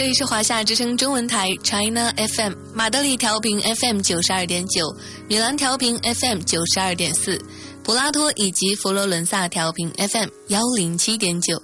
[0.00, 4.90] 这里是华夏之声中文台 China FM，马德里调频 FM 九十二点九，
[5.28, 7.38] 米兰调频 FM 九十二点四，
[7.84, 11.62] 普拉托以及佛罗伦萨调频 FM 幺零七点九。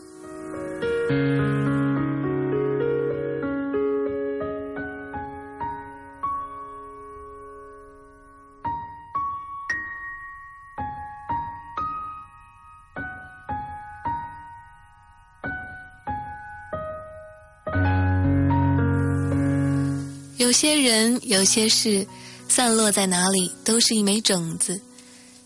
[20.46, 22.06] 有些人，有些事，
[22.48, 24.80] 散落在哪里，都是一枚种子。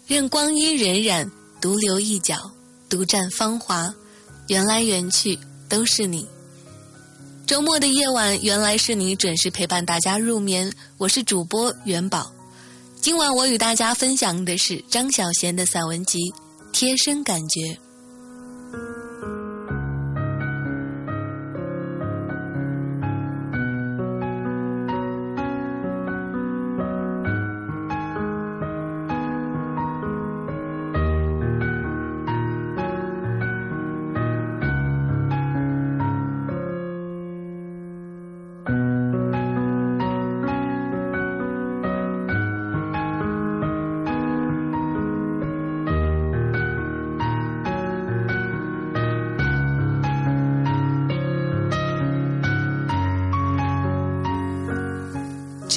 [0.07, 1.27] 任光阴荏苒，
[1.59, 2.37] 独留一角，
[2.87, 3.95] 独占芳华。
[4.49, 5.39] 缘来缘去，
[5.71, 6.27] 都是你。
[7.47, 10.71] 周末的夜晚，原来是你准时陪伴大家入眠。
[10.99, 12.31] 我是主播元宝。
[13.01, 16.19] 今晚我与大家分享的是张小娴的散文集
[16.73, 17.61] 《贴身感觉》。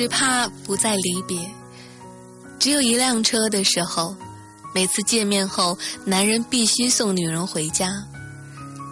[0.03, 1.39] 只怕不再离别，
[2.59, 4.13] 只有一辆车的时候，
[4.75, 7.89] 每次见面后，男人必须送女人回家。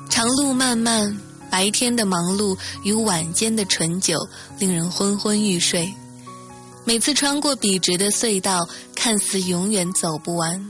[0.10, 1.20] 长路漫漫，
[1.50, 4.18] 白天的忙碌与晚间的醇酒，
[4.58, 5.94] 令人昏昏欲睡。
[6.86, 8.66] 每次穿过笔直的隧道，
[8.96, 10.66] 看似永远走不完。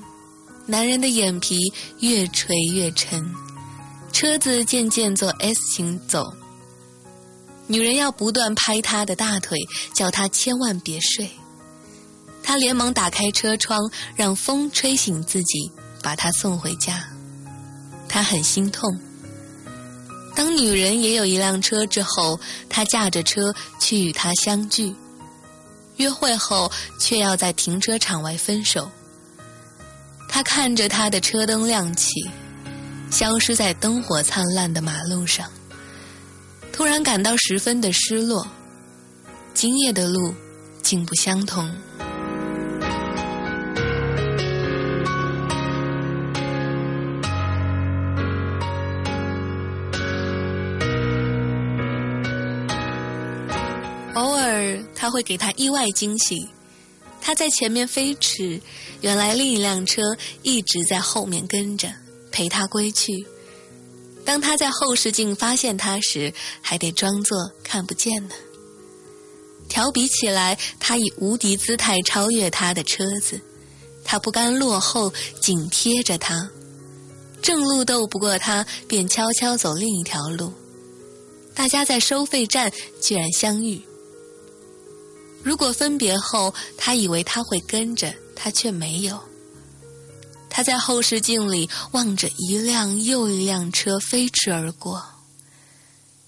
[0.65, 3.23] 男人的眼皮越垂越沉，
[4.11, 6.33] 车子渐渐做 S 型走。
[7.71, 9.57] 女人要不断拍他的大腿，
[9.95, 11.31] 叫他千万别睡。
[12.43, 13.79] 他连忙打开车窗，
[14.13, 15.71] 让风吹醒自己，
[16.03, 17.01] 把他送回家。
[18.09, 18.99] 他很心痛。
[20.35, 22.37] 当女人也有一辆车之后，
[22.67, 24.93] 他驾着车去与她相聚，
[25.95, 26.69] 约会后
[26.99, 28.91] 却要在停车场外分手。
[30.27, 32.09] 他看着他的车灯亮起，
[33.09, 35.49] 消失在灯火灿烂的马路上，
[36.71, 38.47] 突然感到十分的失落。
[39.53, 40.33] 今夜的路，
[40.81, 41.69] 竟不相同。
[54.13, 56.47] 偶尔，他会给他意外惊喜。
[57.19, 58.59] 他在前面飞驰，
[59.01, 60.01] 原来另一辆车
[60.41, 61.87] 一直在后面跟着，
[62.31, 63.25] 陪他归去。
[64.23, 68.35] 当他在后视镜发现他时，还得装作看不见呢。
[69.67, 73.39] 调比起来，他以无敌姿态超越他的车子，
[74.03, 76.49] 他不甘落后，紧贴着他。
[77.41, 80.53] 正路斗不过他，便悄悄走另一条路。
[81.55, 82.71] 大家在收费站
[83.01, 83.81] 居然相遇。
[85.41, 89.19] 如果分别后，他以为他会跟着，他却没有。
[90.51, 95.01] 他在后视镜里望着一辆又一辆车飞驰而过，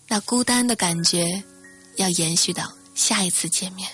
[0.07, 1.43] 那孤单的感觉
[1.97, 3.89] 要延续到下一次见面。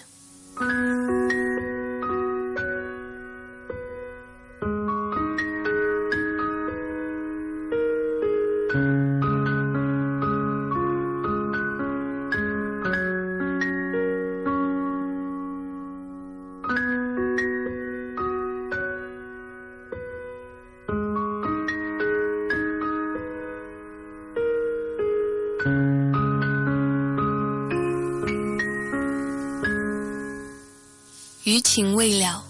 [31.49, 32.45] 余情未了，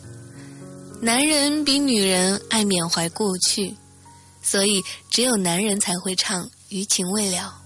[1.01, 3.77] 男人比女人爱缅怀过去，
[4.43, 7.61] 所以只有男人才会唱余情未了。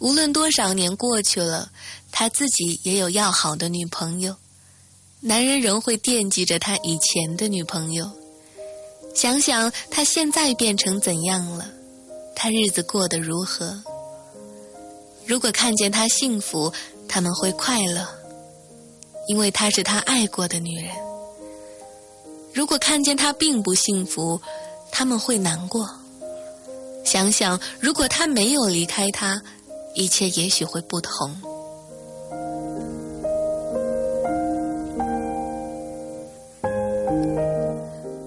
[0.00, 1.70] 无论多少年过去了，
[2.10, 4.34] 他自己也有要好的女朋友，
[5.20, 8.10] 男人仍会惦记着他以前的女朋友。
[9.14, 11.70] 想想他现在变成怎样了，
[12.34, 13.80] 他日子过得如何？
[15.26, 16.72] 如果看见他幸福，
[17.08, 18.23] 他们会快乐。
[19.26, 20.92] 因为她是他爱过的女人。
[22.52, 24.40] 如果看见他并不幸福，
[24.92, 25.88] 他们会难过。
[27.04, 29.42] 想想，如果他没有离开他，
[29.94, 31.36] 一切也许会不同。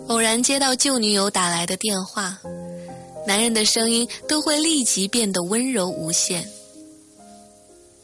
[0.08, 2.38] 偶然接到旧女友打来的电话，
[3.26, 6.46] 男人的声音都会立即变得温柔无限。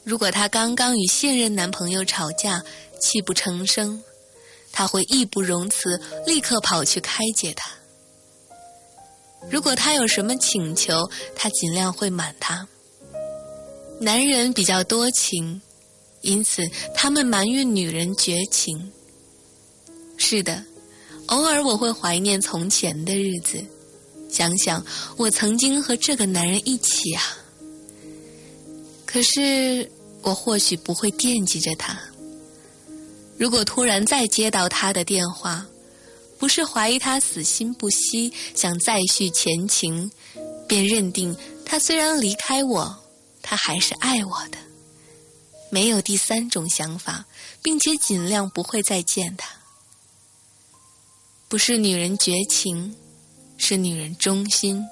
[0.04, 2.64] 如果他刚刚与现任男朋友吵架，
[3.04, 4.02] 泣不成声，
[4.72, 7.70] 他会义不容辞，立刻跑去开解他。
[9.52, 12.66] 如果他有什么请求，他尽量会满他。
[14.00, 15.62] 男人比较多情，
[16.22, 16.64] 因此
[16.96, 18.94] 他们埋怨女人绝情。
[20.16, 20.64] 是的，
[21.26, 23.62] 偶尔我会怀念从前的日子，
[24.30, 24.86] 想想
[25.18, 27.38] 我曾经和这个男人一起啊。
[29.06, 29.92] 可是，
[30.22, 32.00] 我或许不会惦记着他。
[33.38, 35.66] 如果突然再接到他的电话，
[36.38, 40.12] 不是怀疑他死心不息，想再续前情，
[40.68, 41.36] 便认定
[41.66, 43.04] 他虽然离开我，
[43.42, 44.58] 他还是爱我的，
[45.70, 47.26] 没有第三种想法，
[47.62, 49.50] 并且尽量不会再见他。
[51.48, 52.96] 不是女人绝情，
[53.58, 54.84] 是女人忠心。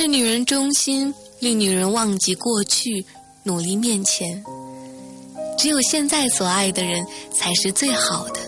[0.00, 3.04] 是女人忠心，令女人忘记过去，
[3.42, 4.44] 努力面前。
[5.58, 8.38] 只有现在所爱的人才是最好的。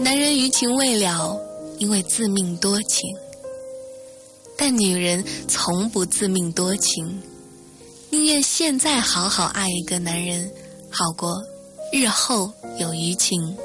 [0.00, 1.40] 男人余情未了，
[1.78, 3.02] 因为自命多情；
[4.56, 7.22] 但女人从不自命多情，
[8.10, 10.50] 宁愿现在好好爱一个男人，
[10.90, 11.40] 好过
[11.92, 13.56] 日后有余情。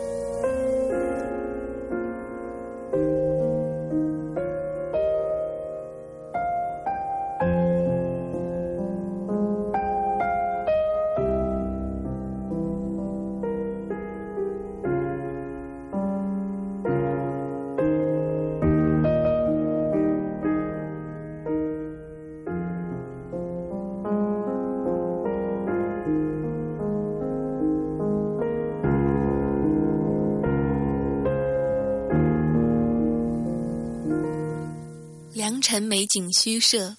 [35.43, 36.95] 良辰美景虚设。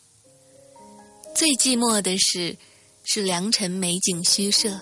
[1.34, 2.58] 最寂寞的是，
[3.02, 4.78] 是良辰美景虚设。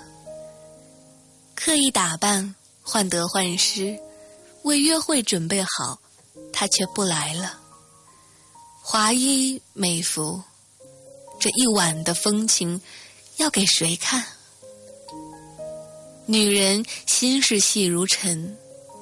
[1.54, 3.96] 刻意打扮，患得患失，
[4.64, 6.00] 为约会准备好，
[6.52, 7.60] 他却不来了。
[8.82, 10.42] 华衣美服，
[11.38, 12.82] 这一晚的风情，
[13.36, 14.24] 要给谁看？
[16.26, 18.58] 女人心是细如尘，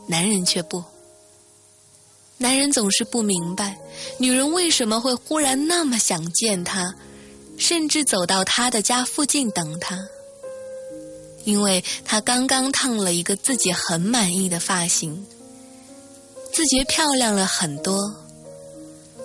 [0.06, 0.84] 男人却不。
[2.42, 3.78] 男人总是不明白，
[4.16, 6.94] 女人为什么会忽然那么想见他，
[7.58, 9.98] 甚至走到他的家附近等他。
[11.44, 15.26] 因为他刚刚烫了一个自己很满意的发型，
[16.50, 17.94] 自觉漂亮了很多，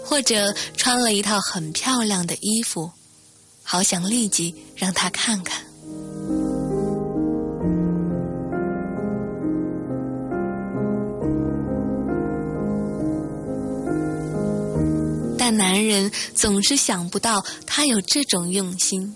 [0.03, 2.91] 或者穿了一套很漂亮的衣服，
[3.63, 5.64] 好想立即让他看看。
[15.47, 19.15] 但男人总是想不到他有这种用心，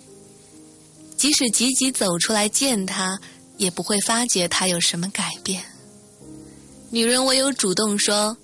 [1.18, 3.20] 即使积极走出来见他，
[3.58, 5.64] 也不会发觉他有什么改变。
[6.92, 8.38] 女人唯有主动说：“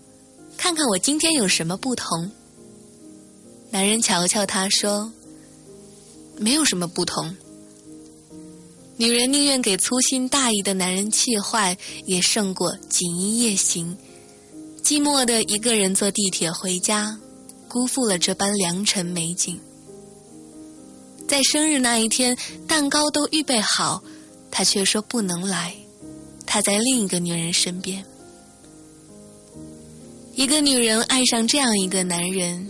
[0.58, 2.32] 看看我今天有什么不同。”
[3.70, 5.14] 男人瞧瞧她说
[6.40, 7.38] ：“没有什么不同。”
[8.98, 13.96] 女人宁愿给粗心大意的男人气坏，也胜过锦衣夜行，
[14.84, 17.20] 寂寞的一个人坐地铁回家。
[17.76, 19.60] 辜负了这般良辰美景，
[21.28, 24.02] 在生日那一天，蛋糕都预备好，
[24.50, 25.76] 他却说不能来。
[26.46, 28.06] 他在另一个女人身边。
[30.36, 32.66] 一个女人爱上这样一个男人，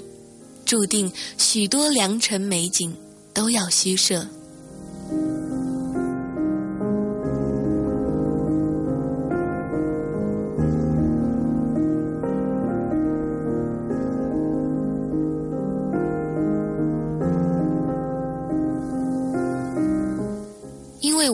[0.66, 2.98] 注定许多良辰美景
[3.32, 4.28] 都要虚设。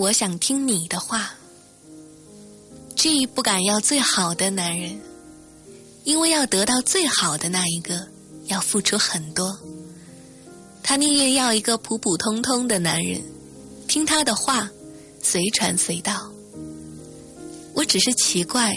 [0.01, 1.31] 我想听你的话。
[2.95, 4.99] G 不敢要最好的男人，
[6.03, 8.07] 因为要得到最好的那一个，
[8.47, 9.55] 要付出很多。
[10.81, 13.21] 他宁愿要一个普普通通的男人，
[13.87, 14.67] 听他的话，
[15.21, 16.31] 随传随到。
[17.75, 18.73] 我只是奇怪，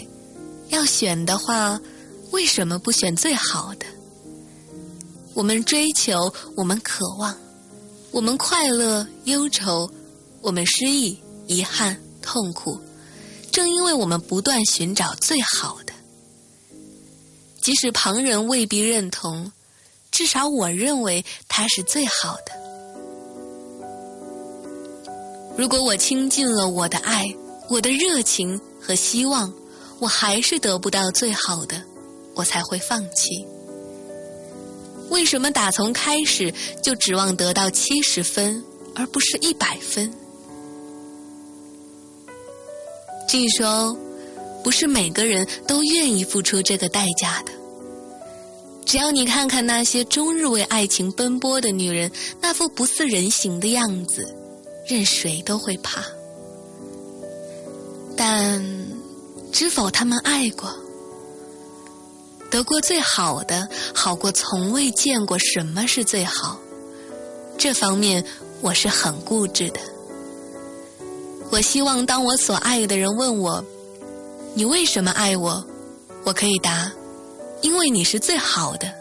[0.69, 1.81] 要选的话，
[2.33, 3.87] 为什么不选最好的？
[5.33, 7.35] 我们追求，我们渴望，
[8.11, 9.91] 我们快乐忧愁，
[10.45, 11.19] 我们失意。
[11.47, 12.81] 遗憾、痛苦，
[13.53, 15.93] 正因为我们不断寻找最好的，
[17.61, 19.53] 即使旁人未必认同，
[20.11, 22.53] 至少我认为它是最好的。
[25.55, 27.27] 如果我倾尽了我的爱、
[27.69, 29.53] 我的热情和希望，
[29.99, 31.83] 我还是得不到最好的，
[32.35, 33.47] 我才会放弃。
[35.11, 36.51] 为什么打从开始
[36.83, 40.11] 就指望得到七十分，而不是一百分？
[43.35, 43.99] 据说，
[44.63, 47.51] 不是每个人都愿意付出这个代价的。
[48.87, 54.33] 只要你看看那些终日为爱情奔波的女人，那副不似人形的样子，
[54.87, 56.05] 任谁都会怕。
[58.17, 58.65] 但，
[59.51, 60.73] 知否他们爱过？
[62.53, 66.57] 得过最好的，好过从未见过什么是最好。
[67.59, 68.25] 这方面，
[68.61, 69.81] 我是很固执的。
[71.55, 73.65] 我希望，当我所爱的人问我
[74.55, 75.65] ：“你为什么爱我？”
[76.27, 76.91] 我可以答
[77.63, 78.93] ：“因为你是最好的，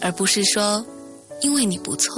[0.00, 0.84] 而不是说
[1.40, 2.12] 因为你不错。”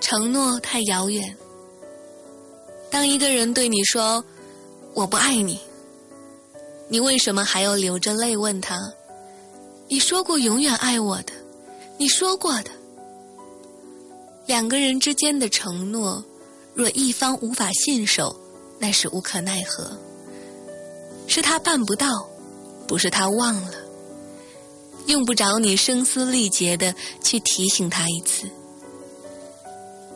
[0.00, 1.36] 承诺太遥远。
[2.90, 4.24] 当一个人对你说
[4.96, 5.60] ：“我不爱你。”
[6.88, 8.78] 你为什么还要流着泪问他？
[9.88, 11.32] 你说过永远爱我的，
[11.98, 12.70] 你说过的。
[14.46, 16.22] 两个人之间的承诺，
[16.74, 18.34] 若一方无法信守，
[18.78, 19.96] 那是无可奈何。
[21.26, 22.08] 是他办不到，
[22.86, 23.74] 不是他忘了。
[25.06, 28.48] 用不着你声嘶力竭的去提醒他一次。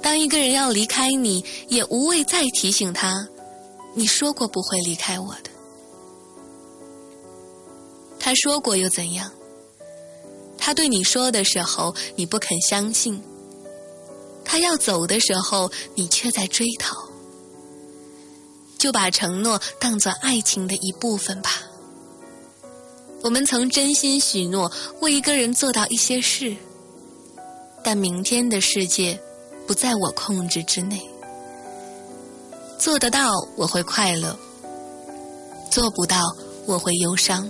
[0.00, 3.28] 当一个人要离开你，也无谓再提醒他，
[3.94, 5.47] 你说过不会离开我的。
[8.20, 9.30] 他说过又怎样？
[10.58, 13.20] 他对你说的时候，你不肯相信；
[14.44, 16.96] 他要走的时候，你却在追讨。
[18.76, 21.62] 就把承诺当作爱情的一部分吧。
[23.22, 24.70] 我们曾真心许诺
[25.00, 26.56] 为一个人做到一些事，
[27.82, 29.20] 但明天的世界
[29.66, 31.00] 不在我控制之内。
[32.78, 34.36] 做得到，我会快乐；
[35.70, 36.20] 做不到，
[36.66, 37.48] 我会忧伤。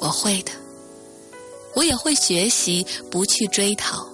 [0.00, 0.50] 我会的，
[1.74, 4.06] 我也会学习，不去追讨。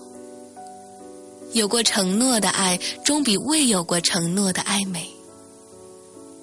[1.52, 5.08] 有过承诺的爱，终比未有过承诺的爱美。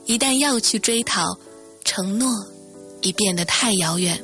[0.06, 1.38] 一旦要去追讨，
[1.84, 2.30] 承诺
[3.02, 4.24] 已变得太遥远。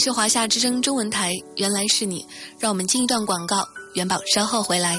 [0.00, 2.24] 是华夏之声中文台，原来是你，
[2.58, 4.98] 让我们进一段广告，元宝稍后回来。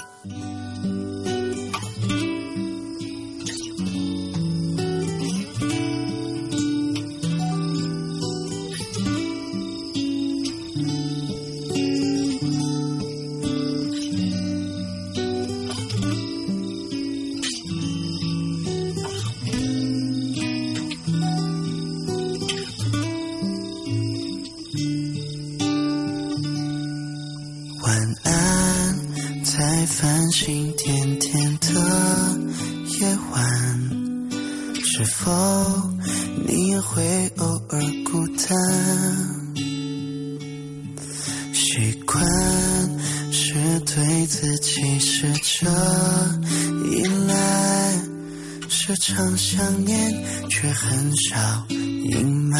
[48.83, 50.11] 时常想念
[50.49, 51.37] 却很少
[51.69, 52.59] 隐瞒，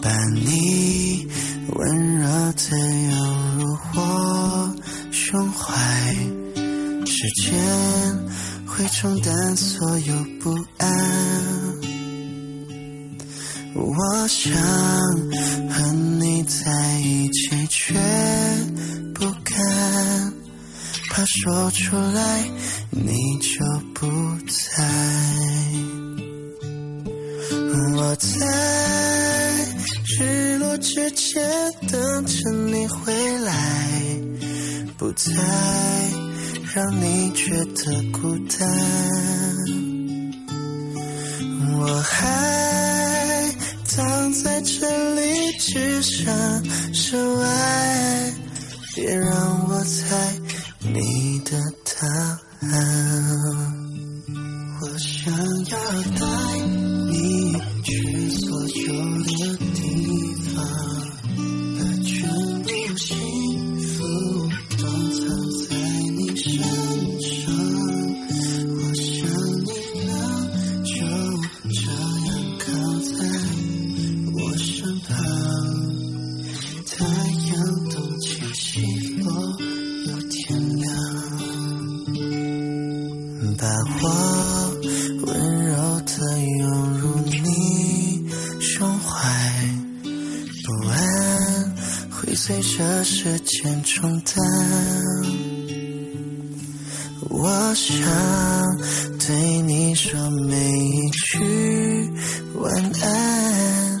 [0.00, 1.26] 把你
[1.72, 4.76] 温柔的拥入我
[5.10, 5.74] 胸怀，
[7.04, 7.52] 时间
[8.64, 10.88] 会冲淡所有不安。
[13.74, 14.52] 我想
[15.68, 17.92] 和你在一起，却
[19.12, 20.32] 不敢，
[21.10, 22.44] 怕说出来。
[22.98, 23.62] 你就
[23.94, 24.06] 不
[24.48, 24.84] 在，
[27.94, 28.26] 我在
[30.18, 31.42] 日落之前
[31.90, 33.52] 等着你回来，
[34.96, 35.30] 不再
[36.74, 38.66] 让你觉得孤单。
[41.78, 43.54] 我还
[43.94, 48.32] 躺在这里，只想是爱，
[48.94, 50.34] 别让我猜
[50.80, 52.40] 你的答
[54.80, 55.32] 我想
[55.66, 55.78] 要
[56.18, 56.65] 带
[93.26, 94.36] 时间冲淡。
[97.28, 97.98] 我想
[99.18, 101.40] 对你说每一句
[102.54, 104.00] 晚安，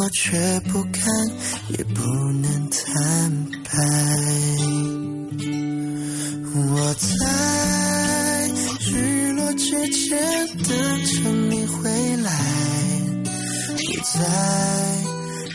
[0.00, 1.04] 我却不敢
[1.78, 2.02] 也不
[2.42, 3.70] 能坦白。
[6.52, 8.50] 我在
[8.90, 9.46] 日落。
[9.52, 10.18] 之前
[10.64, 10.68] 等
[11.04, 12.30] 着你回来，
[13.76, 14.18] 不再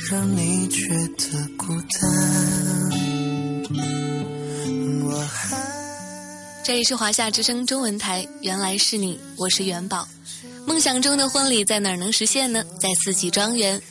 [0.09, 2.80] 让你觉得孤单。
[6.71, 10.07] 这里是华夏之声中文台，原来是你，我是元宝。
[10.65, 12.63] 梦想中的婚礼在哪儿能实现呢？
[12.79, 13.81] 在四季庄园。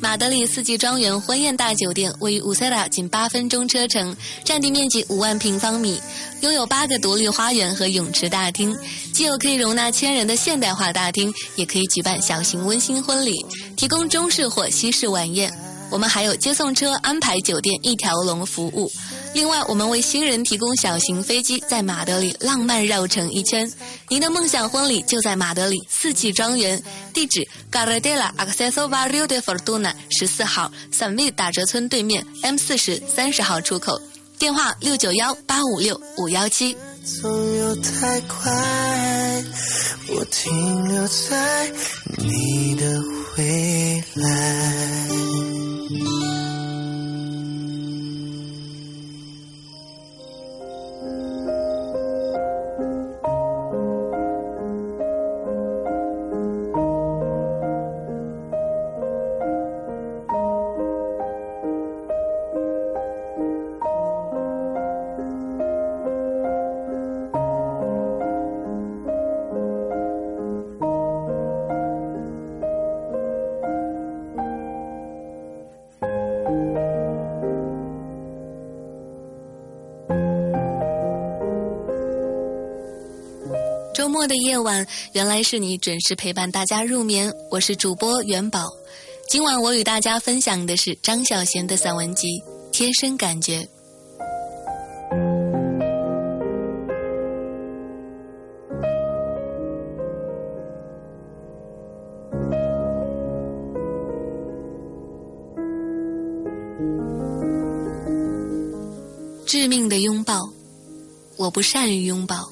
[0.00, 6.00] 马德里四季庄园婚宴大酒店位于乌塞拉仅八分钟车程，占地面积五万平方米，
[6.40, 8.74] 拥有八个独立花园和泳池大厅，
[9.12, 13.34] 既有可以容纳千人的现代化大厅，也可以举办小型温馨婚礼，
[13.76, 15.52] 提供中式或西式晚宴。
[15.90, 18.90] 我们还有接送车、安排酒店一条龙服务。
[19.32, 23.70] 另外，我们为新人提供小型飞机，在马德里浪漫绕城一圈。
[24.08, 26.82] 您的梦想婚礼就在马德里四季庄园，
[27.14, 34.00] 地址 Garadela Acceso Barrio de Fortuna 十四号散 V 打折村对面 M 四十三十号出口，
[34.38, 36.76] 电话六九幺八五六五幺七。
[37.02, 39.44] 总有太快，
[40.08, 41.72] 我停留在
[42.18, 43.00] 你的
[43.38, 45.08] 未来。
[84.20, 87.32] 末的夜晚，原来是你准时陪伴大家入眠。
[87.50, 88.66] 我是主播元宝，
[89.30, 92.28] 今晚我与大家分享的是张小娴的散文集
[92.70, 93.62] 《贴身感觉》。
[109.46, 110.42] 致命的拥抱，
[111.38, 112.49] 我不善于拥抱。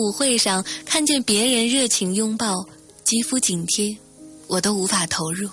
[0.00, 2.66] 舞会上看见别人热情拥抱，
[3.04, 3.94] 肌肤紧贴，
[4.46, 5.50] 我都无法投入。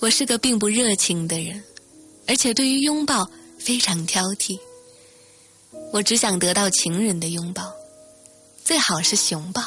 [0.00, 1.62] 我是个并不热情的人，
[2.26, 4.58] 而且对于拥抱非常挑剔。
[5.92, 7.72] 我只想得到情人的拥抱，
[8.64, 9.62] 最好是熊抱。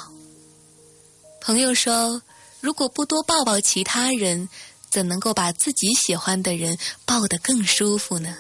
[1.39, 2.21] 朋友说，
[2.59, 4.49] 如果不多抱抱其他人，
[4.91, 8.35] 怎能够把自己喜欢的人抱得更舒服呢？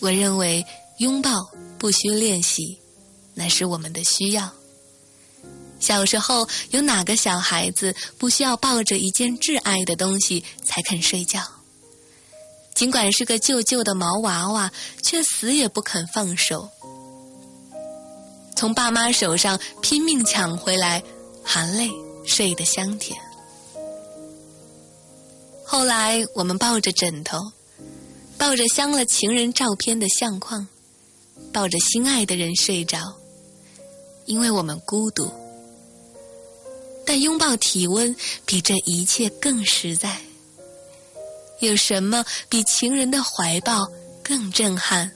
[0.00, 0.64] 我认为
[0.98, 2.78] 拥抱不需练习，
[3.34, 4.52] 那是我们的需要。
[5.80, 11.42] 小时候有哪个小孩子不需要抱着一件挚爱的东西才肯睡觉？
[12.74, 16.70] 尽管是个旧旧的毛娃娃，却死也不肯放手。
[18.54, 21.02] 从爸妈手上拼命抢回来，
[21.42, 21.90] 含泪
[22.24, 23.18] 睡得香甜。
[25.64, 27.38] 后来我们抱着枕头。
[28.38, 30.66] 抱着镶了情人照片的相框，
[31.52, 32.98] 抱着心爱的人睡着，
[34.26, 35.32] 因为我们孤独。
[37.04, 38.14] 但拥抱体温
[38.46, 40.16] 比这一切更实在。
[41.60, 43.88] 有什么比情人的怀抱
[44.22, 45.12] 更震撼？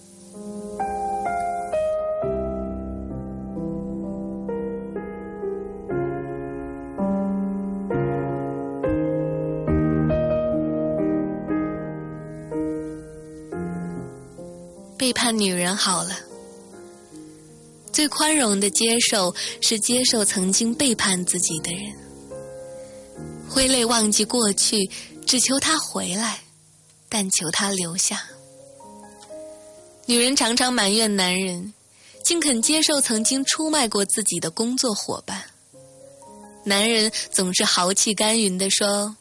[14.99, 16.11] 背叛女人好了，
[17.97, 21.97] 最宽容的接受是接受曾经背叛自己的人，
[23.49, 24.91] 挥泪忘记过去，
[25.27, 26.41] 只求他回来，
[27.09, 28.23] 但求他留下。
[30.05, 31.73] 女人常常埋怨男人，
[32.23, 35.45] 竟肯接受曾经出卖过自己的工作伙伴。
[36.65, 39.17] 男人总是豪气干云地说：“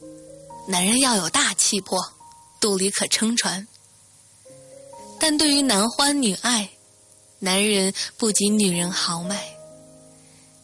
[0.68, 1.98] 男人要有大气魄，
[2.60, 3.66] 肚里可撑船。”
[5.18, 6.72] 但对于男欢女爱，
[7.40, 9.44] 男人不及女人豪迈。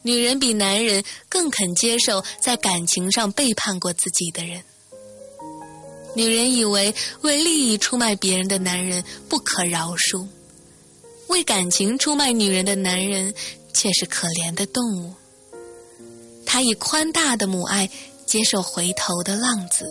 [0.03, 4.63] 女人比男人更肯接受在感情上背叛过自己的人。
[6.15, 10.27] 女人以为为利益出卖别人的男人不可饶恕，
[11.27, 13.34] 为感情出卖女人的男人
[13.73, 15.13] 却是可怜的动物。
[16.45, 17.89] 他以宽大的母爱
[18.25, 19.86] 接受回头的浪子。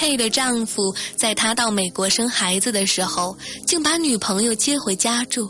[0.00, 3.36] K 的丈夫在他到美国生孩子的时候，
[3.66, 5.46] 竟把女朋友接回家住。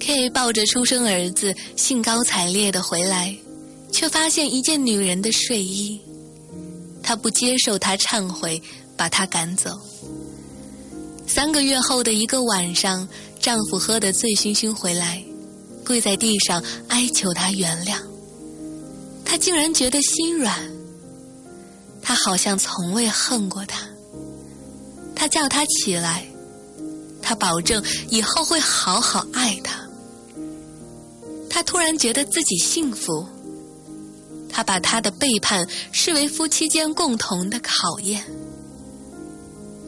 [0.00, 3.36] K 抱着出生儿子，兴高采烈的回来，
[3.92, 6.00] 却发现一件女人的睡衣。
[7.02, 8.62] 他不接受他忏悔，
[8.96, 9.70] 把他赶走。
[11.26, 13.06] 三个月后的一个晚上，
[13.38, 15.22] 丈夫喝得醉醺醺回来，
[15.84, 17.98] 跪在地上哀求她原谅。
[19.26, 20.77] 她竟然觉得心软。
[22.02, 23.86] 他好像从未恨过他。
[25.14, 26.26] 他叫他起来，
[27.20, 29.86] 他保证以后会好好爱他。
[31.50, 33.26] 他突然觉得自己幸福。
[34.50, 38.24] 他把他的背叛视为夫妻间共同的考验，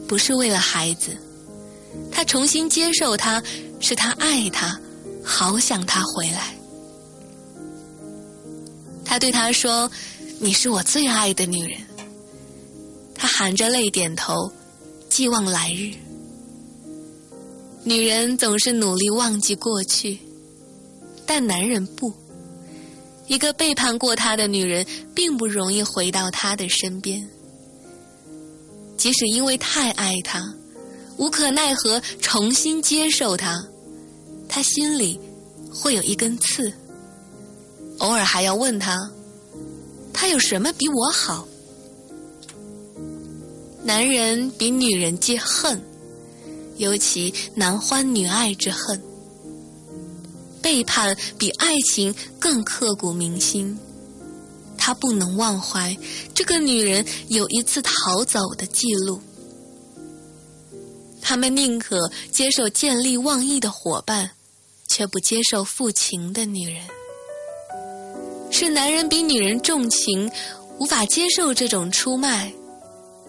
[0.07, 1.17] 不是为了孩子。
[2.09, 3.43] 他重新接受他，
[3.81, 4.79] 是他爱他，
[5.23, 6.55] 好想他回来。
[9.03, 9.91] 他对他说
[10.39, 11.81] ：“你是我最爱的女人。”
[13.21, 14.51] 他含着泪点头，
[15.07, 15.93] 寄望来日。
[17.83, 20.17] 女人总是努力忘记过去，
[21.23, 22.11] 但男人不。
[23.27, 27.29] 一个背叛过他的女人，并不容易回到他的身边。
[28.97, 30.55] 即使因为太爱他，
[31.17, 33.63] 无可奈何重新接受他，
[34.49, 35.19] 他心里
[35.71, 36.73] 会有一根刺。
[37.99, 38.97] 偶尔还要问他，
[40.11, 41.47] 他有什么比我好？
[43.83, 45.81] 男人比女人记恨，
[46.77, 49.01] 尤其男欢女爱之恨。
[50.61, 53.77] 背叛比爱情更刻骨铭心，
[54.77, 55.97] 他不能忘怀
[56.35, 59.19] 这个女人有一次逃走的记录。
[61.19, 64.31] 他们宁可接受见利忘义的伙伴，
[64.87, 66.83] 却不接受负情的女人。
[68.51, 70.29] 是男人比女人重情，
[70.77, 72.53] 无法接受这种出卖。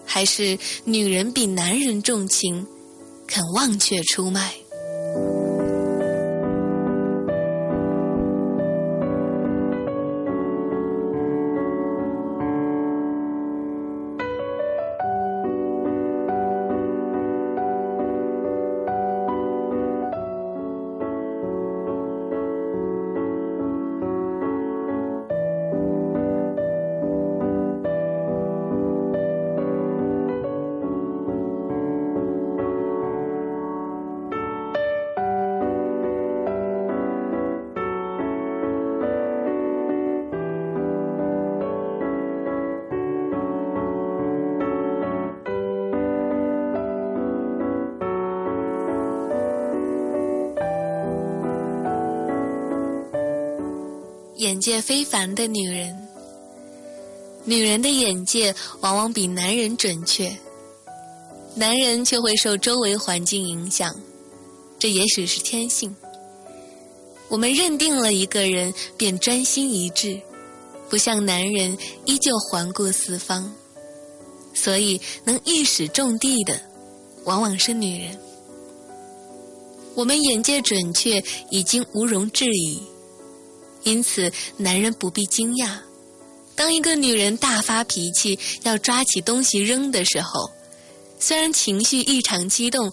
[0.05, 2.65] 还是女人比男人重情，
[3.27, 4.53] 肯忘却出卖？
[54.63, 56.07] 界非凡的女人，
[57.43, 60.33] 女人的眼界往往比男人准确，
[61.55, 63.93] 男人却会受周围环境影响，
[64.79, 65.93] 这也许是天性。
[67.27, 70.21] 我们认定了一个人便专心一致，
[70.89, 73.53] 不像男人依旧环顾四方，
[74.53, 76.57] 所以能一矢中的的，
[77.25, 78.17] 往往是女人。
[79.93, 81.21] 我们眼界准确，
[81.51, 82.81] 已经毋容置疑。
[83.83, 85.77] 因此，男人不必惊讶。
[86.55, 90.51] 当一个女人大发脾气，要抓起东西扔的时候，
[91.19, 92.91] 虽然情绪异常激动，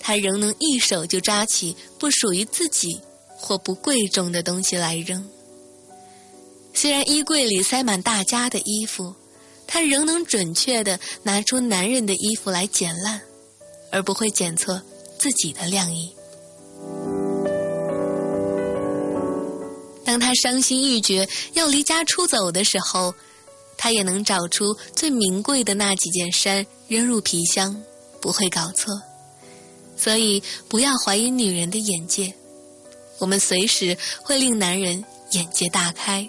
[0.00, 3.00] 她仍能一手就抓起不属于自己
[3.36, 5.28] 或不贵重的东西来扔。
[6.72, 9.14] 虽然衣柜里塞满大家的衣服，
[9.66, 13.20] 她仍能准确地拿出男人的衣服来捡烂，
[13.90, 14.80] 而不会捡错
[15.18, 16.15] 自己的晾衣。
[20.06, 23.12] 当他伤心欲绝要离家出走的时候，
[23.76, 27.82] 他也能找出最名贵的那几件衫扔入皮箱，
[28.22, 28.94] 不会搞错。
[29.96, 32.32] 所以不要怀疑女人的眼界，
[33.18, 36.28] 我们随时会令男人眼界大开。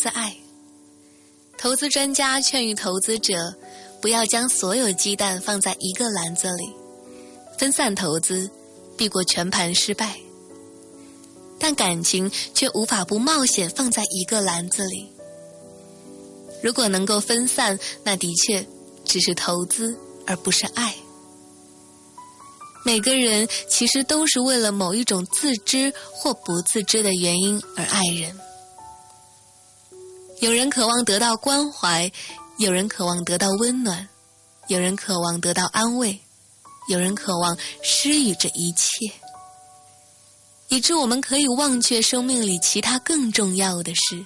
[0.00, 0.34] 自爱，
[1.58, 3.54] 投资专家劝喻投资者
[4.00, 6.70] 不要将所有鸡蛋放在一个篮子里，
[7.58, 8.50] 分散投资，
[8.96, 10.18] 避过全盘失败。
[11.58, 15.06] 但感情却无法不冒险放在一个篮子里。
[16.62, 18.66] 如果能够分散，那的确
[19.04, 19.94] 只是投资，
[20.26, 20.94] 而不是爱。
[22.86, 28.34] 每个人其实都是为了某一种自知或不自知的原因而爱人。
[30.40, 32.10] 有人渴望得到关怀，
[32.58, 34.08] 有人渴望得到温暖，
[34.68, 36.18] 有人渴望得到安慰，
[36.88, 39.12] 有人渴望施予这一切，
[40.68, 44.24] 以致我们可以忘却生命里其他更重要的事，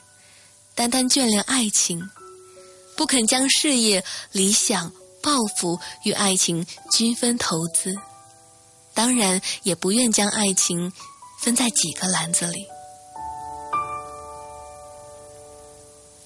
[0.76, 2.08] 单单眷恋爱情，
[2.96, 7.92] 不肯将事业、理想、抱负与爱情均分投资，
[8.94, 10.92] 当然也不愿将爱情
[11.40, 12.64] 分在几个篮子里。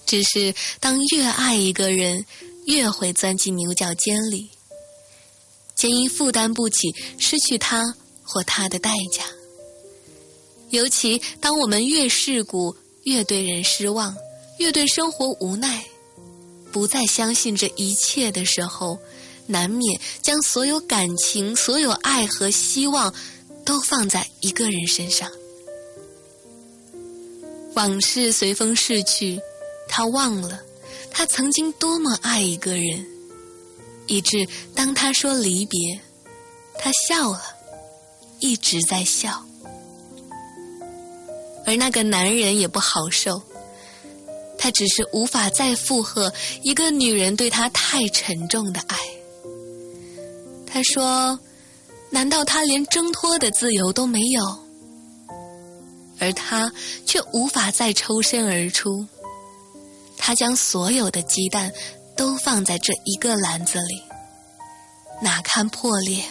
[0.08, 2.24] 只是，当越爱一个人，
[2.64, 4.48] 越会钻进牛角尖里，
[5.74, 7.84] 皆因负担不起失去他
[8.22, 9.22] 或他的代价。
[10.70, 14.16] 尤其当我们越世故，越对人失望，
[14.58, 15.84] 越对生活无奈，
[16.72, 18.98] 不再相信这一切的时候，
[19.46, 23.14] 难免将所有感情、所有爱和希望，
[23.62, 25.30] 都放在一个人身上。
[27.74, 29.38] 往事随风逝去。
[29.88, 30.60] 他忘了，
[31.10, 33.06] 他曾经多么爱一个人，
[34.06, 36.00] 以致当他说离别，
[36.78, 37.42] 他笑了，
[38.38, 39.44] 一直在笑。
[41.66, 43.42] 而那个男人也不好受，
[44.58, 48.96] 他只是无法再负荷一个女人对他太沉重的爱。
[50.66, 51.38] 他说
[52.10, 54.58] ：“难道他连挣脱的自由都没有？”
[56.20, 56.72] 而他
[57.06, 59.06] 却无法再抽身而出。
[60.18, 61.72] 他将所有的鸡蛋
[62.16, 64.02] 都放在这一个篮子里，
[65.22, 66.24] 哪堪破裂？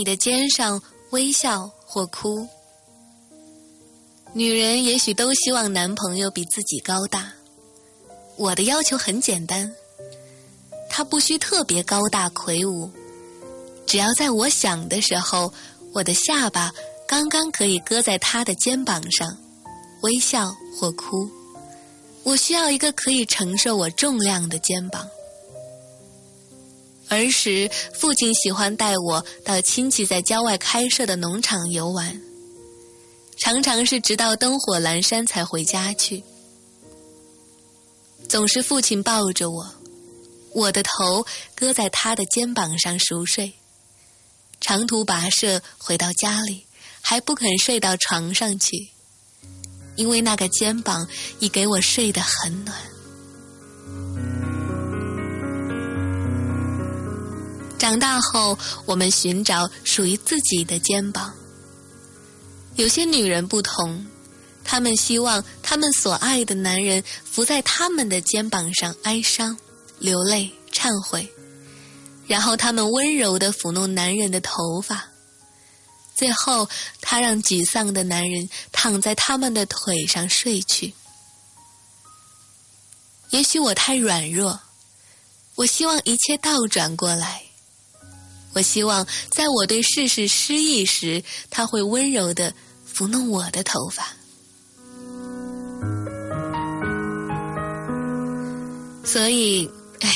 [0.00, 2.48] 你的肩上微笑或哭。
[4.32, 7.30] 女人也许都希望男朋友比自己高大。
[8.38, 9.70] 我的要求很简单，
[10.88, 12.90] 他不需特别高大魁梧，
[13.86, 15.52] 只要在我想的时候，
[15.92, 16.72] 我的下巴
[17.06, 19.36] 刚刚可以搁在他的肩膀上，
[20.00, 21.28] 微笑或哭。
[22.22, 25.06] 我需要一个可以承受我重量的肩膀。
[27.10, 32.22] 儿时，父亲喜欢带我到亲戚在郊外开设的农场游玩，
[33.36, 36.22] 常常是直到灯火阑珊才回家去。
[38.28, 39.74] 总是父亲抱着我，
[40.54, 43.54] 我的头搁在他的肩膀上熟睡。
[44.60, 46.66] 长途跋涉回到家里，
[47.00, 48.90] 还不肯睡到床上去，
[49.96, 51.08] 因为那个肩膀
[51.40, 52.76] 已给我睡得很暖。
[57.80, 61.34] 长大后，我们寻找属于自己的肩膀。
[62.74, 64.06] 有些女人不同，
[64.62, 69.56] 她们希望她们所爱的男人伏在她们的肩膀上哀伤、
[69.98, 71.26] 流泪、忏悔，
[72.26, 75.06] 然后她们温柔地抚弄男人的头发，
[76.14, 76.68] 最后
[77.00, 80.92] 她让沮丧的男人躺在他们的腿上睡去。
[83.30, 84.60] 也许我太软弱，
[85.54, 87.44] 我希望一切倒转过来。
[88.52, 92.52] 我希望在我对世事失意时，他会温柔的
[92.92, 94.08] 抚弄我的头发。
[99.04, 99.68] 所以，
[100.00, 100.10] 哎，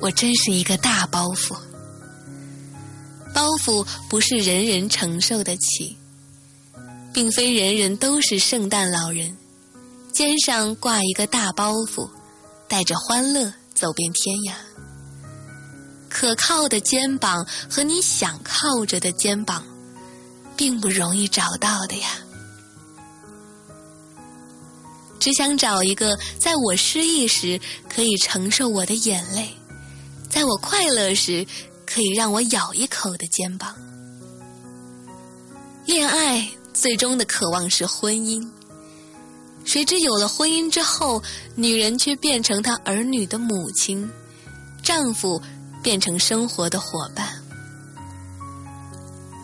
[0.00, 1.56] 我真是一个大包袱。
[3.34, 5.96] 包袱不是人人承受得起，
[7.12, 9.36] 并非人人都是圣诞老人，
[10.12, 12.08] 肩上挂一个大包袱，
[12.68, 14.73] 带着欢乐走遍天涯。
[16.14, 19.64] 可靠的肩膀和你想靠着的肩膀，
[20.56, 22.08] 并不容易找到的呀。
[25.18, 29.56] 只想找一个在我失意时可以承受我的眼泪，
[30.30, 31.44] 在我快乐时
[31.84, 33.74] 可以让我咬一口的肩膀。
[35.84, 38.48] 恋爱最终的渴望是婚姻，
[39.64, 41.20] 谁知有了婚姻之后，
[41.56, 44.08] 女人却变成她儿女的母亲，
[44.80, 45.42] 丈夫。
[45.84, 47.28] 变成生活的伙伴，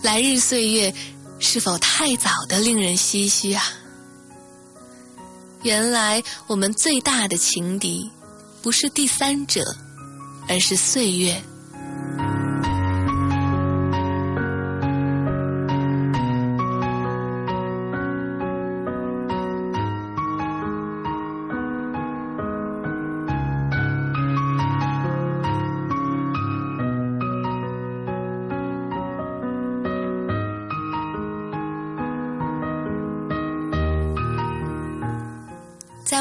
[0.02, 0.92] 来日岁月
[1.38, 3.62] 是否太早的令人唏嘘啊？
[5.62, 8.10] 原来我们最大的情敌，
[8.62, 9.62] 不是第三者，
[10.48, 11.42] 而是岁月。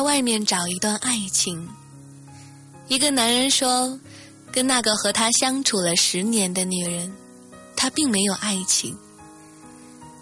[0.09, 1.69] 外面找一段爱情。
[2.87, 3.99] 一个男人说，
[4.51, 7.13] 跟那个和他相处了十年的女人，
[7.75, 8.97] 他并没有爱情。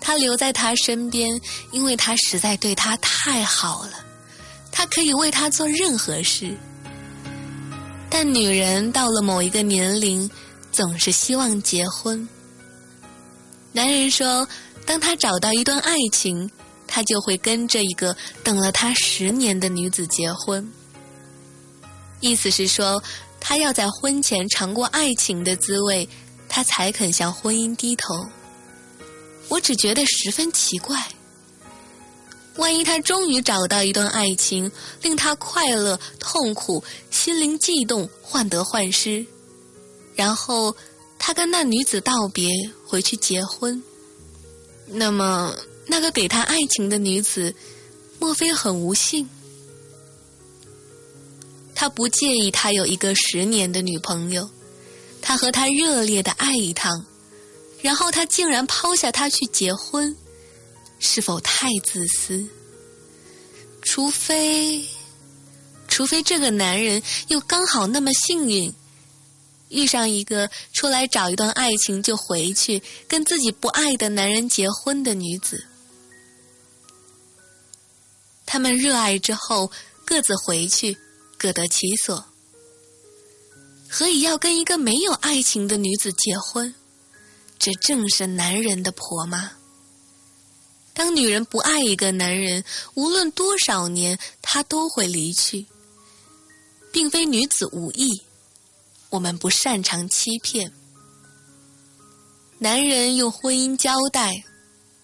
[0.02, 1.30] 他留在他身边，
[1.72, 3.92] 因为他实在对他太好了，
[4.74, 6.54] 他可以为他做任何事。
[8.10, 10.30] 但女人到了某一个年龄，
[10.70, 12.28] 总是希望结婚。
[13.72, 14.46] 男人说，
[14.86, 16.52] 当他找到一段爱情。
[16.88, 20.72] 他就会跟这一个等了他十年的女子结婚，
[22.22, 23.04] 意思是说，
[23.40, 26.08] 他要在婚前尝过爱情的滋味，
[26.48, 28.26] 他才肯向婚姻低头。
[29.50, 30.98] 我只觉得十分奇怪，
[32.56, 34.72] 万一他终于找到一段爱情，
[35.02, 39.26] 令他快乐、痛苦、心灵悸动、患得患失，
[40.16, 40.76] 然后
[41.20, 42.50] 他跟那女子道别，
[42.88, 43.84] 回去结婚，
[44.88, 45.54] 那么。
[45.88, 47.56] 那个给他爱情的女子，
[48.20, 49.28] 莫非很无幸？
[51.74, 54.50] 他不介意他有一个十年的女朋友，
[55.22, 57.06] 他和他热烈的爱一趟，
[57.82, 60.16] 然后他竟然抛下她去结婚，
[61.00, 62.46] 是否太自私？
[63.84, 64.86] 除非，
[65.88, 68.74] 除非这个男人又刚好那么幸运。
[69.70, 75.66] 遇上一个出来找一段爱情就回去跟自己不爱的男人结婚的女子。
[78.48, 79.72] 他们热爱之后
[80.04, 80.98] 各自回去，
[81.38, 82.26] 各得其所。
[83.90, 86.74] 何以要跟一个没有爱情的女子结婚？
[87.60, 89.52] 这正是男人的婆妈。
[90.94, 92.64] 当女人不爱一个男人，
[92.96, 95.68] 无论多少年，他都会离去。
[96.92, 98.24] 并非女子无意，
[99.10, 100.74] 我们不擅长欺骗。
[102.60, 104.44] 男人用婚姻交代，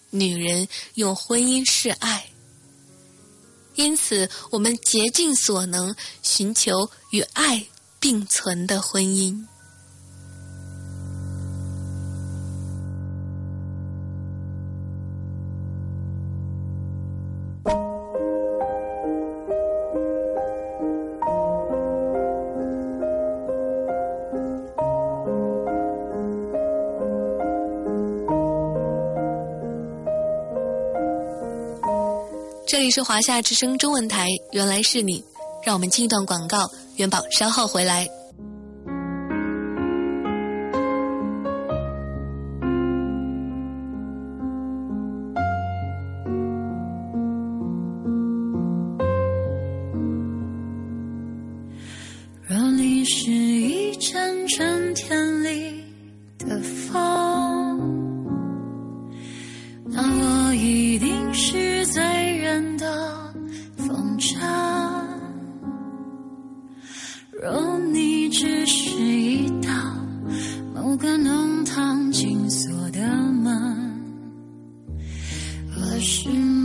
[0.10, 2.33] 女人用婚姻示爱。
[3.76, 7.68] 因此，我们竭尽所能寻求与爱
[8.00, 9.46] 并存的婚姻。
[32.84, 35.24] 这里是华夏之声中文台，原来是你，
[35.64, 38.10] 让我们进一段广告，元宝稍后回来。
[76.04, 76.63] 是吗？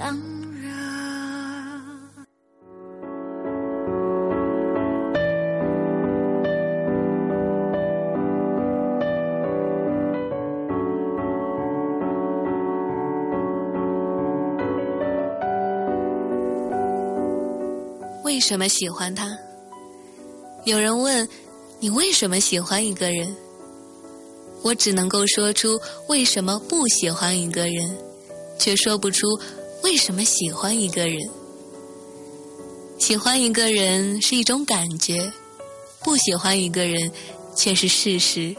[0.00, 0.18] 当
[0.62, 0.72] 然。
[18.24, 19.36] 为什么喜欢他？
[20.64, 21.28] 有人问
[21.78, 23.36] 你为什么喜欢一个人？
[24.62, 25.78] 我只能够说出
[26.08, 27.98] 为什么不喜欢一个人
[28.58, 29.26] 却说不出
[29.82, 31.18] 为什么喜欢一个人。
[32.98, 35.32] 喜欢一个人是一种感觉，
[36.04, 37.10] 不喜欢一个人
[37.56, 38.54] 却是事实。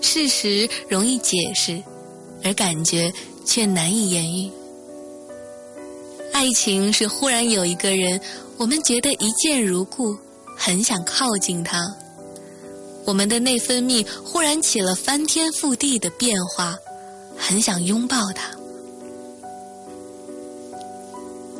[0.00, 1.82] 事实容易解释，
[2.44, 3.12] 而感觉
[3.44, 4.50] 却难以言喻。
[6.32, 8.20] 爱情是忽然有一个人，
[8.58, 10.16] 我们觉得一见如故，
[10.56, 11.80] 很想靠近他。
[13.04, 16.76] 我们的内分泌忽然起了翻天覆地的变化，
[17.36, 18.50] 很想拥抱他。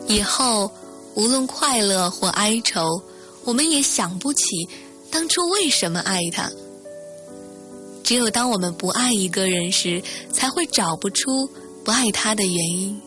[0.07, 0.71] 以后
[1.15, 3.03] 无论快乐或哀愁，
[3.45, 4.43] 我们也想不起
[5.11, 6.51] 当初为什么爱他。
[8.03, 11.49] 只有当我们不爱一个人时，才会找不出
[11.85, 13.01] 不爱他的原因，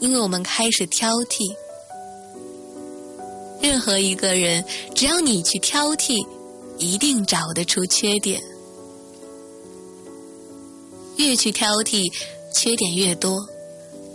[0.00, 1.54] 因为我们开始挑剔。
[3.60, 6.26] 任何一个人，只要你去挑剔，
[6.78, 8.40] 一定找得出缺点。
[11.16, 12.10] 越去挑剔，
[12.54, 13.36] 缺点越多，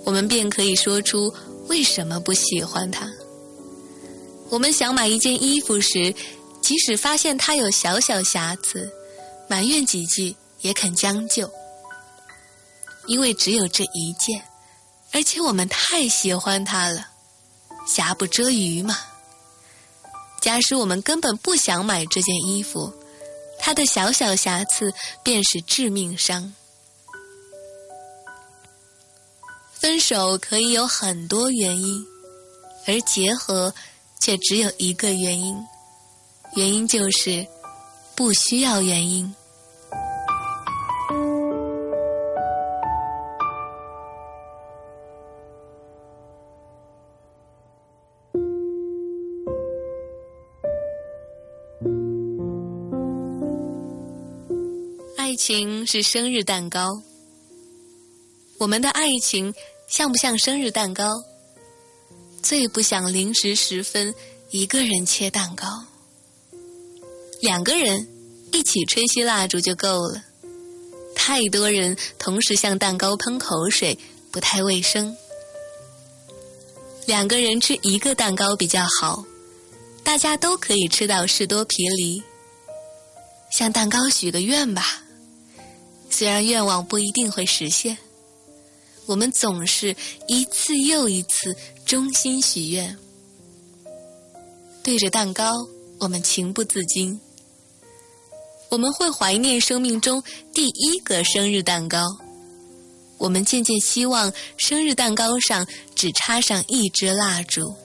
[0.06, 1.32] 我们便可以说出
[1.68, 3.10] 为什么不喜欢它。
[4.50, 6.14] 我们想买一件衣服时，
[6.62, 8.92] 即使发现它有小小瑕疵。
[9.50, 11.52] 埋怨几句也肯将就，
[13.08, 14.42] 因为只有这一件，
[15.12, 17.08] 而且我们太喜欢它了，
[17.86, 18.98] 瑕不遮瑜嘛。
[20.40, 22.94] 假使我们根本不想买这件衣服，
[23.60, 24.94] 它的小小瑕疵
[25.24, 26.54] 便是致命伤。
[29.84, 32.06] 分手可以有很多原因，
[32.88, 33.74] 而结合
[34.18, 35.58] 却只有一个原因，
[36.56, 37.46] 原因就是
[38.16, 39.36] 不需要原因。
[55.18, 57.02] 爱情是生日蛋糕，
[58.60, 59.54] 我们的爱情
[59.96, 61.08] 像不像生日蛋糕？
[62.42, 64.16] 最不想临时时分
[64.50, 65.68] 一个人切蛋糕，
[67.40, 68.08] 两个人
[68.52, 70.24] 一起吹熄蜡烛就够了。
[71.14, 74.00] 太多人同时向蛋糕喷口水，
[74.32, 75.16] 不太卫生。
[77.06, 79.24] 两个人吃一个蛋糕比较好，
[80.04, 82.24] 大家都可以吃到士多啤梨。
[83.52, 85.04] 向蛋糕许个愿吧。
[86.10, 88.00] 虽然愿望不一定会实现，
[89.06, 89.96] 我们总是
[90.28, 92.98] 一次又一次衷心许愿。
[94.84, 95.52] 对着蛋糕，
[96.00, 97.20] 我们情不自禁。
[98.70, 100.24] 我们会怀念生命中
[100.54, 102.02] 第一个生日蛋糕。
[103.18, 107.76] 我们渐渐希望生日蛋糕上只插上一支蜡烛。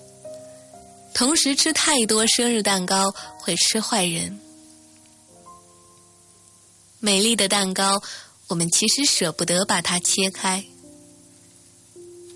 [1.15, 4.41] 同时吃太多生日蛋糕会吃坏人。
[7.01, 8.01] 美丽的蛋糕，
[8.49, 10.65] 我们其实舍不得把它切开。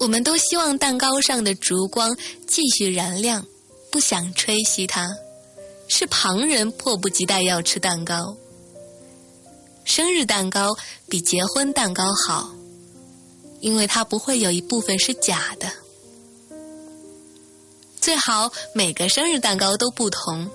[0.02, 3.46] 我们都希望蛋糕上的烛光继续燃亮，
[3.88, 5.08] 不想吹熄它。
[5.86, 8.36] 是旁人迫不及待要吃蛋糕。
[9.84, 10.76] 生日蛋糕
[11.08, 12.52] 比结婚蛋糕好，
[13.60, 15.70] 因为它不会有一部分是假的。
[18.00, 20.50] 最好每个生日蛋糕都不同，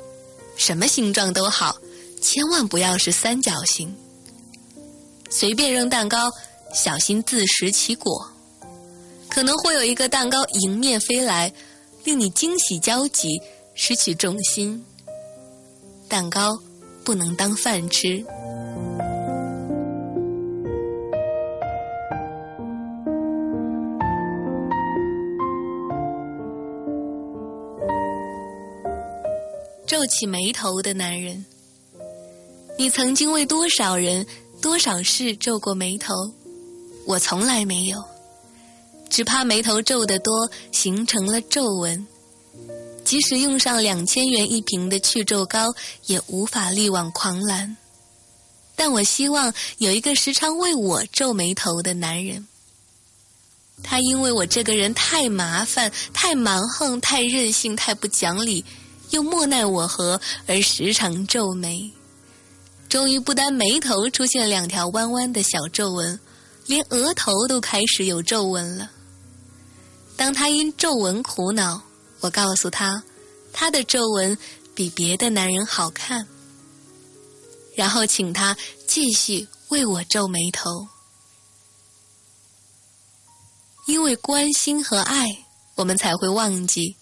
[0.58, 1.78] 什么形状都好。
[2.22, 3.96] 千万不要是三角形。
[5.30, 6.30] 随便扔蛋糕，
[6.74, 8.34] 小心自食其果。
[9.38, 11.54] 可能会有一个蛋糕迎面飞来，
[12.04, 13.40] 令你惊喜交集，
[13.76, 14.84] 失去重心。
[16.10, 16.60] 蛋糕
[17.04, 18.26] 不能当饭吃。
[29.86, 31.46] 皱起眉头的男人。
[32.76, 34.26] 你曾经为多少人、
[34.60, 36.16] 多少事皱过眉头？
[37.06, 38.04] 我从来没有，
[39.10, 42.06] 只怕眉头皱得多，形成了皱纹。
[43.04, 45.74] 即使用上两千元一瓶的去皱膏，
[46.08, 47.78] 也无法力挽狂澜。
[48.76, 52.48] 但我希望有一个时常为我皱眉头的男人。
[53.82, 58.66] 他因为我这个人太麻烦、太蛮横、太任性、太不讲理，
[59.12, 61.92] 又莫奈我何，而时常皱眉。
[62.90, 66.20] 终于，不单眉头出现两条弯弯的小皱纹，
[66.66, 68.92] 连额头都开始有皱纹了。
[70.18, 71.84] 当他因皱纹苦恼，
[72.22, 73.04] 我告诉他，
[73.54, 74.38] 他的皱纹
[74.74, 76.28] 比别的男人好看，
[77.76, 78.58] 然后请他
[78.88, 80.88] 继续为我皱眉头。
[83.86, 85.46] 因为关心和爱，
[85.76, 86.98] 我们才会忘记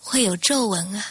[0.00, 1.04] 会有皱纹啊。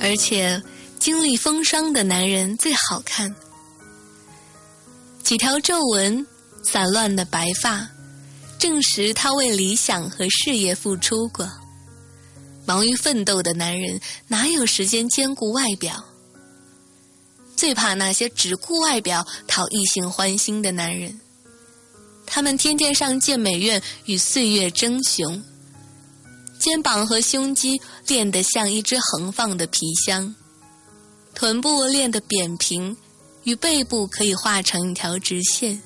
[0.00, 0.60] 而且，
[1.00, 3.34] 经历风霜的男人最好看。
[5.22, 6.26] 几条皱纹、
[6.62, 7.88] 散乱的白发，
[8.58, 11.50] 证实他为理想和事业付出过。
[12.66, 13.98] 忙于奋斗的男人
[14.28, 16.04] 哪有时间兼顾外表？
[17.56, 21.18] 最怕那些只顾外表讨异性欢心的男人。
[22.26, 25.42] 他们天天上健美院与岁月争雄，
[26.58, 30.34] 肩膀和胸肌练得像一只横放的皮箱，
[31.34, 32.96] 臀部练得扁平。
[33.44, 35.80] 与背部可以画成一条直线，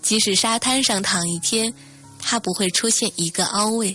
[0.00, 1.74] 即使沙滩上躺一天，
[2.18, 3.94] 它不会出现一个凹位。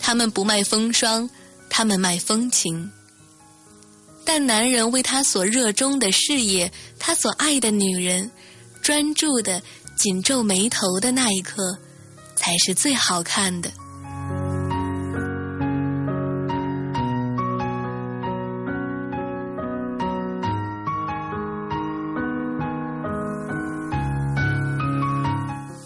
[0.00, 1.30] 他们不卖风霜，
[1.70, 2.90] 他们卖风情。
[4.24, 8.28] 但男人为他所热衷的事业，他所爱的女人，
[8.82, 9.62] 专注的
[9.96, 11.78] 紧皱眉头的那一刻，
[12.34, 13.70] 才是最好看的。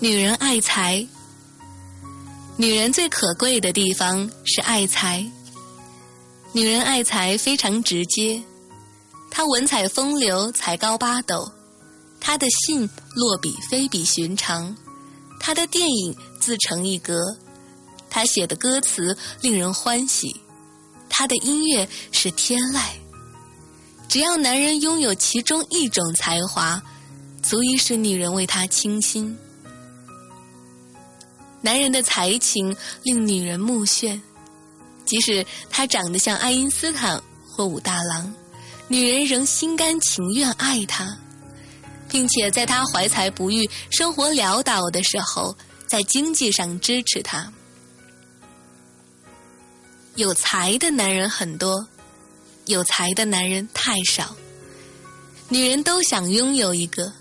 [0.00, 1.04] 女人爱财，
[2.56, 5.28] 女人最可贵的地方是爱财。
[6.52, 8.40] 女人爱财非常直接，
[9.28, 11.50] 她文采风流，才高八斗；
[12.20, 14.76] 她的信落笔非比寻常，
[15.40, 17.36] 她的电影自成一格，
[18.08, 20.40] 她写的歌词令人欢喜，
[21.08, 22.82] 她的音乐是天籁。
[24.08, 26.80] 只要男人拥有其中一种才华，
[27.42, 29.36] 足以使女人为他倾心。
[31.60, 34.20] 男人的才情令女人目眩，
[35.04, 38.32] 即使他长得像爱因斯坦或武大郎，
[38.86, 41.18] 女人仍心甘情愿爱他，
[42.08, 45.56] 并且在他怀才不遇、生活潦倒的时候，
[45.86, 47.52] 在经济上支持他。
[50.14, 51.86] 有才的男人很多，
[52.66, 54.36] 有才的男人太少，
[55.48, 57.12] 女人都想拥有一个，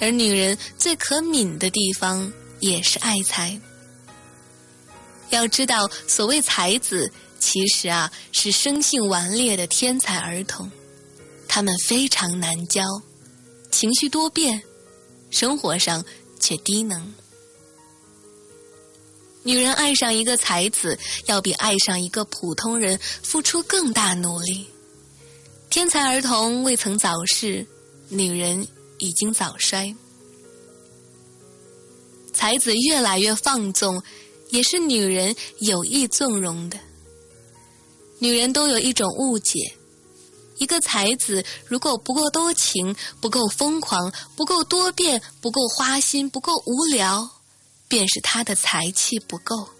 [0.00, 2.32] 而女人最可悯的地方。
[2.60, 3.60] 也是爱财。
[5.30, 10.70] 要知道，所谓才子，其实啊是生性顽劣的天才儿童，
[11.46, 12.82] 他们非常难教，
[13.70, 14.62] 情绪多变，
[15.30, 16.04] 生活上
[16.40, 17.14] 却低能。
[19.42, 24.66] 女人爱上一个才子，要比爱上一个普通人付出更大努力。
[25.70, 27.66] 天才儿童未曾早逝，
[28.08, 28.66] 女人
[28.98, 29.94] 已经早衰。
[32.38, 34.00] 才子越来越放纵，
[34.50, 36.78] 也是女人有意纵容的。
[38.20, 39.58] 女人都有一种误解：
[40.58, 47.28] 一个才子如果不够多情、不够疯狂、不够多变、不够花心、不够无聊，
[47.88, 49.70] 便是他的才气不够。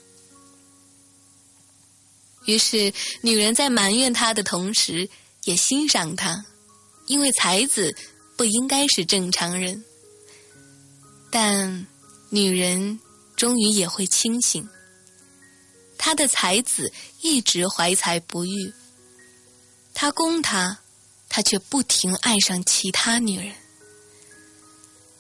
[2.45, 5.09] 于是，女人在埋怨他的同时，
[5.45, 6.45] 也欣赏他，
[7.07, 7.95] 因为才子
[8.37, 9.85] 不应该是正常人。
[11.31, 11.87] 但。
[12.31, 13.01] 女人
[13.37, 14.69] 终于也会清醒。
[15.97, 18.73] 她的才子一直怀才不遇，
[19.93, 20.79] 他攻她，
[21.29, 23.53] 他却不停爱上其他女人。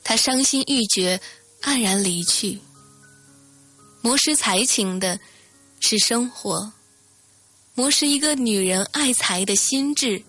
[0.04, 1.20] 他伤心欲绝，
[1.62, 2.60] 黯然离去。
[4.00, 5.18] 磨蚀才情的
[5.80, 6.72] 是生活，
[7.74, 10.22] 磨蚀一个女人爱财的心智，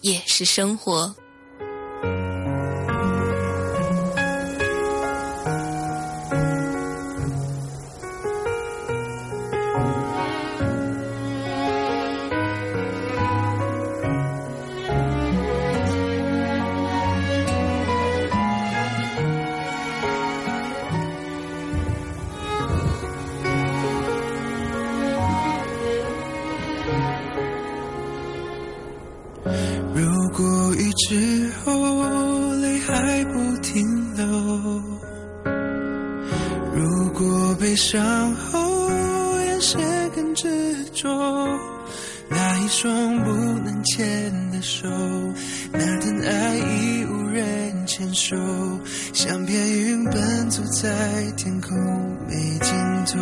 [0.00, 1.14] 也是生活。
[37.76, 38.88] 伤后
[39.40, 39.78] 眼线
[40.14, 41.08] 更执着，
[42.28, 44.88] 那一双不能牵的手，
[45.72, 48.34] 那段爱已无人牵手，
[49.12, 51.70] 像片云奔走在天空
[52.26, 52.74] 没尽
[53.06, 53.20] 头。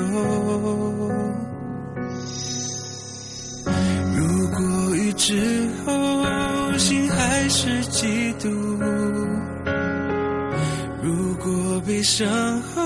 [4.16, 5.92] 如果雨之后
[6.78, 8.48] 心还是嫉妒，
[11.02, 12.82] 如果悲伤后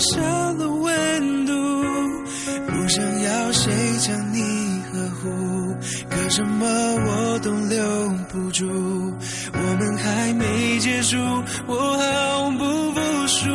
[0.00, 0.20] 少
[0.54, 1.52] 了温度，
[2.66, 2.80] 不。
[2.90, 5.30] 想要谁将你呵护？
[6.10, 7.78] 可什么我都留
[8.32, 8.66] 不住。
[8.66, 11.16] 我们还没结束，
[11.68, 13.48] 我毫不服输。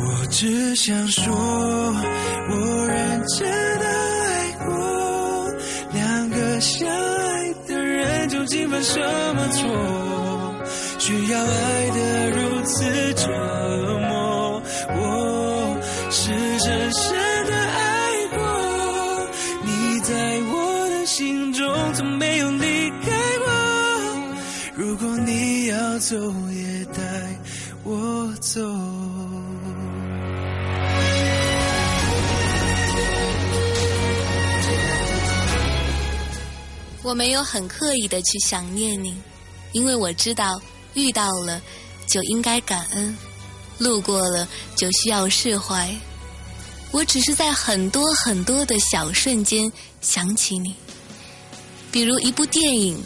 [0.00, 4.74] 我只想说，我认真的爱过，
[5.92, 8.98] 两个相爱的人究竟犯什
[9.36, 9.68] 么错，
[10.98, 13.28] 需要爱的人此折
[14.08, 14.62] 磨？
[14.88, 15.78] 我
[16.10, 17.12] 是深深
[17.46, 18.38] 的爱过，
[19.64, 23.46] 你在我的心中从没有离开过。
[24.74, 26.16] 如果你要走，
[26.50, 27.02] 也带
[27.84, 28.60] 我走。
[37.04, 39.20] 我没有很刻意的去想念你，
[39.72, 40.60] 因为我知道
[40.94, 41.60] 遇到了
[42.12, 43.16] 就应该感恩，
[43.78, 44.46] 路过了
[44.76, 45.90] 就需要释怀。
[46.90, 50.74] 我只是在很多很多的小瞬间想起你，
[51.90, 53.02] 比如一部电影、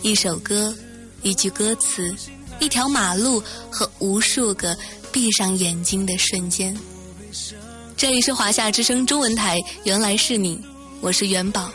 [0.00, 0.74] 一首歌、
[1.20, 2.16] 一句歌词、
[2.58, 4.74] 一条马路和无数个
[5.12, 6.74] 闭上眼睛的瞬间。
[7.94, 10.58] 这里是华夏之声中文台，原来是你，
[11.02, 11.70] 我是元宝，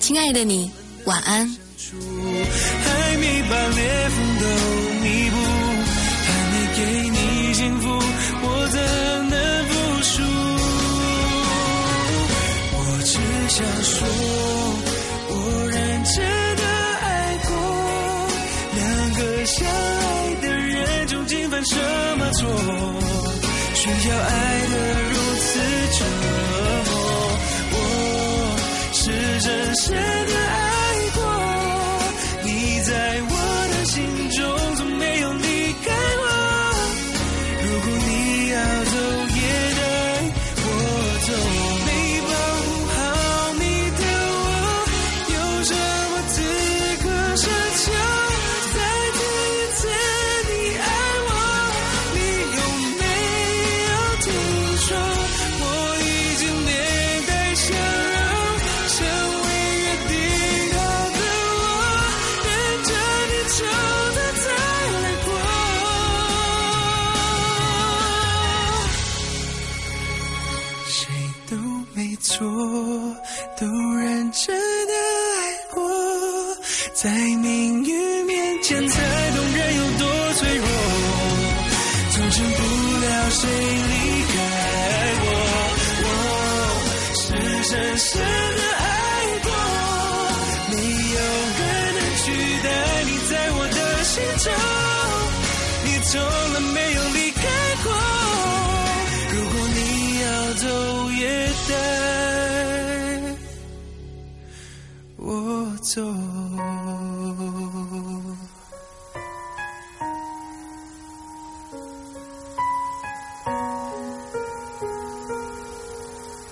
[0.00, 0.72] 亲爱的你。
[1.04, 1.56] 晚安。
[13.60, 14.08] 想说，
[15.28, 15.32] 我
[15.68, 16.16] 认真
[16.56, 16.62] 的
[17.02, 17.04] 爱
[17.46, 17.50] 过，
[18.74, 18.80] 两
[19.14, 21.76] 个相爱的人究竟犯什
[22.16, 22.48] 么错，
[23.74, 24.49] 需要爱